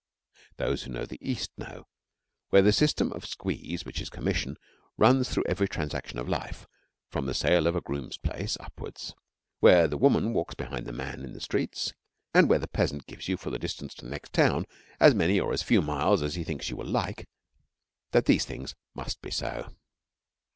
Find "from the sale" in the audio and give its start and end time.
7.07-7.67